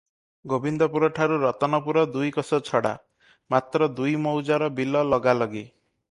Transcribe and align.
ଗୋବିନ୍ଦପୁରଠାରୁ 0.51 1.35
ରତନପୁର 1.41 2.05
ଦୁଇକୋଶ 2.15 2.59
ଛଡ଼ା; 2.69 2.93
ମାତ୍ର 3.55 3.89
ଦୁଇ 3.99 4.15
ମୌଜାର 4.23 4.71
ବିଲ 4.81 5.03
ଲଗା 5.11 5.37
ଲଗି। 5.43 5.63